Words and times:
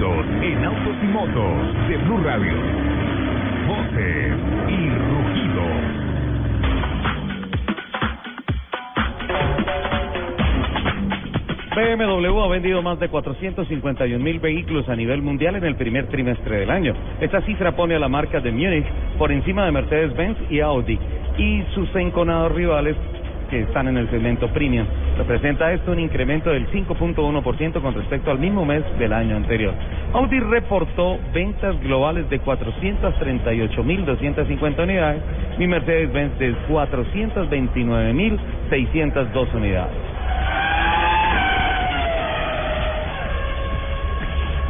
En 0.00 0.64
autos 0.64 0.94
y 1.02 1.06
motos 1.06 1.88
de 1.88 1.96
Blue 1.96 2.22
Radio. 2.22 2.52
Voces 3.66 4.32
y 4.68 4.90
rugidos. 4.94 5.98
BMW 11.74 12.40
ha 12.40 12.48
vendido 12.48 12.80
más 12.80 13.00
de 13.00 13.08
451 13.08 14.22
mil 14.22 14.38
vehículos 14.38 14.88
a 14.88 14.94
nivel 14.94 15.20
mundial 15.20 15.56
en 15.56 15.64
el 15.64 15.74
primer 15.74 16.06
trimestre 16.06 16.60
del 16.60 16.70
año. 16.70 16.94
Esta 17.20 17.40
cifra 17.42 17.74
pone 17.74 17.96
a 17.96 17.98
la 17.98 18.08
marca 18.08 18.38
de 18.38 18.52
Múnich 18.52 18.86
por 19.18 19.32
encima 19.32 19.64
de 19.64 19.72
Mercedes-Benz 19.72 20.38
y 20.48 20.60
Audi 20.60 20.96
y 21.38 21.64
sus 21.74 21.92
enconados 21.96 22.52
rivales 22.52 22.94
que 23.48 23.60
están 23.60 23.88
en 23.88 23.96
el 23.96 24.10
segmento 24.10 24.48
premium. 24.48 24.86
Representa 25.16 25.72
esto 25.72 25.92
un 25.92 26.00
incremento 26.00 26.50
del 26.50 26.68
5.1% 26.70 27.80
con 27.80 27.94
respecto 27.94 28.30
al 28.30 28.38
mismo 28.38 28.64
mes 28.64 28.84
del 28.98 29.12
año 29.12 29.36
anterior. 29.36 29.74
Audi 30.12 30.40
reportó 30.40 31.18
ventas 31.32 31.80
globales 31.80 32.28
de 32.30 32.40
438.250 32.40 34.82
unidades 34.82 35.22
y 35.58 35.66
Mercedes-Benz 35.66 36.38
de 36.38 36.54
429.602 36.68 39.54
unidades. 39.54 40.17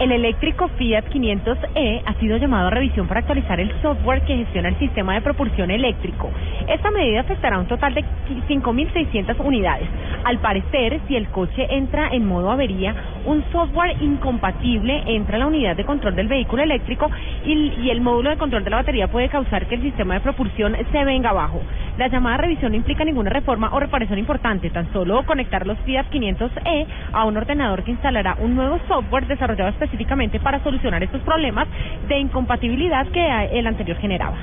El 0.00 0.10
eléctrico 0.10 0.66
Fiat 0.76 1.04
500e 1.04 2.02
ha 2.04 2.14
sido 2.14 2.36
llamado 2.36 2.66
a 2.66 2.70
revisión 2.70 3.06
para 3.06 3.20
actualizar 3.20 3.60
el 3.60 3.70
software 3.80 4.22
que 4.22 4.38
gestiona 4.38 4.70
el 4.70 4.78
sistema 4.80 5.14
de 5.14 5.20
propulsión 5.20 5.70
eléctrico. 5.70 6.32
Esta 6.66 6.90
medida 6.90 7.20
afectará 7.20 7.56
a 7.56 7.60
un 7.60 7.66
total 7.66 7.94
de 7.94 8.04
5.600 8.48 9.36
unidades. 9.38 9.88
Al 10.24 10.38
parecer, 10.38 11.00
si 11.06 11.16
el 11.16 11.28
coche 11.28 11.66
entra 11.68 12.08
en 12.10 12.26
modo 12.26 12.50
avería, 12.50 12.94
un 13.26 13.44
software 13.52 13.94
incompatible 14.00 15.02
entra 15.06 15.36
la 15.36 15.46
unidad 15.46 15.76
de 15.76 15.84
control 15.84 16.16
del 16.16 16.28
vehículo 16.28 16.62
eléctrico 16.62 17.10
y, 17.44 17.52
y 17.52 17.90
el 17.90 18.00
módulo 18.00 18.30
de 18.30 18.38
control 18.38 18.64
de 18.64 18.70
la 18.70 18.78
batería 18.78 19.08
puede 19.08 19.28
causar 19.28 19.66
que 19.66 19.74
el 19.74 19.82
sistema 19.82 20.14
de 20.14 20.20
propulsión 20.20 20.74
se 20.90 21.04
venga 21.04 21.28
abajo. 21.28 21.60
La 21.98 22.08
llamada 22.08 22.38
revisión 22.38 22.72
no 22.72 22.78
implica 22.78 23.04
ninguna 23.04 23.28
reforma 23.28 23.68
o 23.72 23.78
reparación 23.78 24.18
importante, 24.18 24.70
tan 24.70 24.90
solo 24.94 25.24
conectar 25.26 25.66
los 25.66 25.78
Fiat 25.80 26.06
500e 26.10 26.86
a 27.12 27.24
un 27.26 27.36
ordenador 27.36 27.84
que 27.84 27.90
instalará 27.90 28.36
un 28.40 28.56
nuevo 28.56 28.80
software 28.88 29.26
desarrollado 29.26 29.68
específicamente 29.70 30.40
para 30.40 30.62
solucionar 30.64 31.02
estos 31.02 31.20
problemas 31.20 31.68
de 32.08 32.18
incompatibilidad 32.18 33.06
que 33.08 33.48
el 33.52 33.66
anterior 33.66 33.98
generaba. 33.98 34.38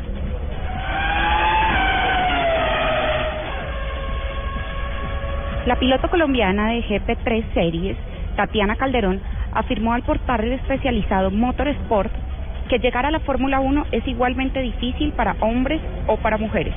La 5.67 5.75
piloto 5.75 6.09
colombiana 6.09 6.69
de 6.69 6.81
GP3 6.81 7.53
Series, 7.53 7.95
Tatiana 8.35 8.77
Calderón, 8.77 9.21
afirmó 9.53 9.93
al 9.93 10.01
portal 10.01 10.51
especializado 10.51 11.29
Motorsport 11.29 12.11
que 12.67 12.79
llegar 12.79 13.05
a 13.05 13.11
la 13.11 13.19
Fórmula 13.19 13.59
1 13.59 13.85
es 13.91 14.07
igualmente 14.07 14.59
difícil 14.59 15.11
para 15.11 15.35
hombres 15.39 15.79
o 16.07 16.17
para 16.17 16.39
mujeres. 16.39 16.73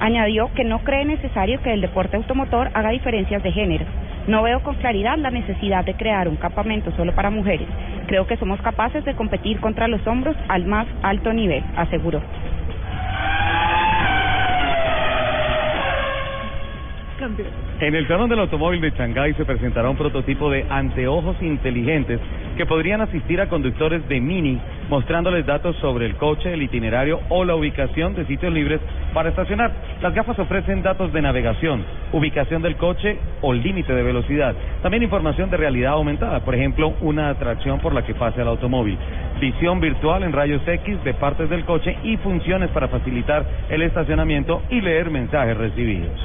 Añadió 0.00 0.50
que 0.54 0.64
no 0.64 0.80
cree 0.80 1.04
necesario 1.04 1.62
que 1.62 1.72
el 1.72 1.80
deporte 1.80 2.16
automotor 2.16 2.70
haga 2.74 2.90
diferencias 2.90 3.44
de 3.44 3.52
género. 3.52 3.84
No 4.26 4.42
veo 4.42 4.60
con 4.60 4.74
claridad 4.74 5.16
la 5.18 5.30
necesidad 5.30 5.84
de 5.84 5.94
crear 5.94 6.26
un 6.26 6.34
campamento 6.34 6.90
solo 6.96 7.14
para 7.14 7.30
mujeres. 7.30 7.68
Creo 8.08 8.26
que 8.26 8.36
somos 8.38 8.60
capaces 8.60 9.04
de 9.04 9.14
competir 9.14 9.60
contra 9.60 9.86
los 9.86 10.04
hombros 10.04 10.36
al 10.48 10.66
más 10.66 10.88
alto 11.02 11.32
nivel, 11.32 11.62
aseguró. 11.76 12.20
En 17.80 17.94
el 17.94 18.08
Salón 18.08 18.30
del 18.30 18.38
Automóvil 18.38 18.80
de 18.80 18.90
Shanghái 18.90 19.34
se 19.34 19.44
presentará 19.44 19.90
un 19.90 19.96
prototipo 19.96 20.50
de 20.50 20.64
anteojos 20.70 21.36
inteligentes 21.42 22.18
que 22.56 22.64
podrían 22.64 23.02
asistir 23.02 23.38
a 23.40 23.48
conductores 23.48 24.08
de 24.08 24.18
Mini, 24.18 24.58
mostrándoles 24.88 25.44
datos 25.44 25.76
sobre 25.76 26.06
el 26.06 26.16
coche, 26.16 26.54
el 26.54 26.62
itinerario 26.62 27.20
o 27.28 27.44
la 27.44 27.54
ubicación 27.54 28.14
de 28.14 28.24
sitios 28.24 28.50
libres 28.52 28.80
para 29.12 29.28
estacionar. 29.28 29.70
Las 30.00 30.14
gafas 30.14 30.38
ofrecen 30.38 30.82
datos 30.82 31.12
de 31.12 31.20
navegación, 31.20 31.84
ubicación 32.12 32.62
del 32.62 32.76
coche 32.76 33.18
o 33.42 33.52
límite 33.52 33.92
de 33.92 34.02
velocidad. 34.02 34.54
También 34.82 35.02
información 35.02 35.50
de 35.50 35.58
realidad 35.58 35.92
aumentada, 35.92 36.40
por 36.40 36.54
ejemplo, 36.54 36.94
una 37.02 37.28
atracción 37.28 37.80
por 37.80 37.92
la 37.92 38.06
que 38.06 38.14
pase 38.14 38.40
el 38.40 38.48
automóvil. 38.48 38.96
Visión 39.38 39.80
virtual 39.80 40.22
en 40.22 40.32
rayos 40.32 40.66
X 40.66 41.04
de 41.04 41.12
partes 41.12 41.50
del 41.50 41.66
coche 41.66 41.98
y 42.02 42.16
funciones 42.16 42.70
para 42.70 42.88
facilitar 42.88 43.44
el 43.68 43.82
estacionamiento 43.82 44.62
y 44.70 44.80
leer 44.80 45.10
mensajes 45.10 45.58
recibidos. 45.58 46.18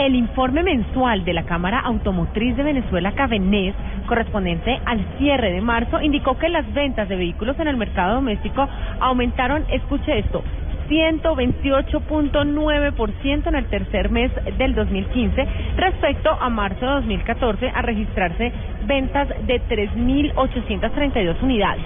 El 0.00 0.14
informe 0.14 0.62
mensual 0.62 1.24
de 1.26 1.34
la 1.34 1.42
Cámara 1.42 1.80
Automotriz 1.80 2.56
de 2.56 2.62
Venezuela, 2.62 3.12
Cabenés, 3.12 3.74
correspondiente 4.06 4.80
al 4.86 5.04
cierre 5.18 5.52
de 5.52 5.60
marzo, 5.60 6.00
indicó 6.00 6.38
que 6.38 6.48
las 6.48 6.72
ventas 6.72 7.06
de 7.06 7.16
vehículos 7.16 7.60
en 7.60 7.68
el 7.68 7.76
mercado 7.76 8.14
doméstico 8.14 8.66
aumentaron, 8.98 9.66
escuche 9.68 10.18
esto, 10.18 10.42
128.9% 10.88 13.46
en 13.46 13.54
el 13.54 13.66
tercer 13.66 14.10
mes 14.10 14.32
del 14.56 14.74
2015 14.74 15.46
respecto 15.76 16.30
a 16.30 16.48
marzo 16.48 16.80
de 16.80 16.92
2014 16.92 17.68
a 17.68 17.82
registrarse 17.82 18.52
ventas 18.86 19.28
de 19.46 19.60
3.832 19.68 21.42
unidades. 21.42 21.84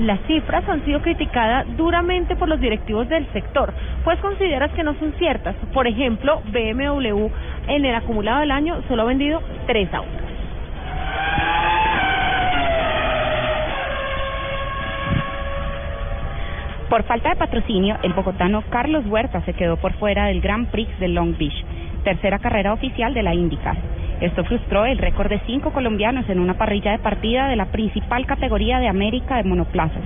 Las 0.00 0.18
cifras 0.26 0.68
han 0.68 0.84
sido 0.84 1.00
criticadas 1.02 1.66
duramente 1.76 2.34
por 2.34 2.48
los 2.48 2.60
directivos 2.60 3.08
del 3.08 3.28
sector, 3.32 3.72
pues 4.02 4.18
consideras 4.18 4.72
que 4.72 4.82
no 4.82 4.94
son 4.94 5.12
ciertas. 5.18 5.54
Por 5.72 5.86
ejemplo, 5.86 6.42
BMW 6.52 7.28
en 7.68 7.84
el 7.84 7.94
acumulado 7.94 8.40
del 8.40 8.50
año 8.50 8.82
solo 8.88 9.02
ha 9.02 9.06
vendido 9.06 9.42
tres 9.66 9.92
autos. 9.92 10.24
Por 16.88 17.02
falta 17.04 17.30
de 17.30 17.36
patrocinio, 17.36 17.96
el 18.02 18.12
bogotano 18.12 18.62
Carlos 18.70 19.04
Huerta 19.06 19.40
se 19.42 19.54
quedó 19.54 19.76
por 19.76 19.94
fuera 19.94 20.26
del 20.26 20.40
Grand 20.40 20.68
Prix 20.68 20.88
de 21.00 21.08
Long 21.08 21.36
Beach, 21.36 21.64
tercera 22.04 22.38
carrera 22.38 22.72
oficial 22.72 23.14
de 23.14 23.22
la 23.22 23.34
IndyCar. 23.34 23.76
Esto 24.20 24.44
frustró 24.44 24.84
el 24.84 24.98
récord 24.98 25.28
de 25.28 25.40
cinco 25.46 25.72
colombianos 25.72 26.28
en 26.28 26.38
una 26.38 26.54
parrilla 26.54 26.92
de 26.92 26.98
partida 26.98 27.48
de 27.48 27.56
la 27.56 27.66
principal 27.66 28.26
categoría 28.26 28.78
de 28.78 28.88
América 28.88 29.38
de 29.38 29.44
monoplazas. 29.44 30.02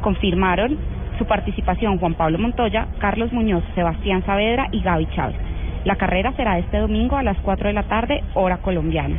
Confirmaron 0.00 0.78
su 1.18 1.26
participación 1.26 1.98
Juan 1.98 2.14
Pablo 2.14 2.38
Montoya, 2.38 2.86
Carlos 3.00 3.32
Muñoz, 3.32 3.62
Sebastián 3.74 4.24
Saavedra 4.24 4.68
y 4.72 4.80
Gaby 4.80 5.08
Chávez. 5.14 5.49
La 5.84 5.96
carrera 5.96 6.32
será 6.36 6.58
este 6.58 6.78
domingo 6.78 7.16
a 7.16 7.22
las 7.22 7.38
4 7.38 7.68
de 7.68 7.74
la 7.74 7.84
tarde, 7.84 8.22
hora 8.34 8.58
colombiana. 8.58 9.16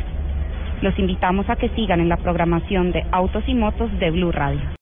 Los 0.81 0.97
invitamos 0.99 1.49
a 1.49 1.55
que 1.55 1.69
sigan 1.69 1.99
en 1.99 2.09
la 2.09 2.17
programación 2.17 2.91
de 2.91 3.05
Autos 3.11 3.44
y 3.47 3.55
Motos 3.55 3.91
de 3.99 4.11
Blue 4.11 4.31
Radio. 4.31 4.61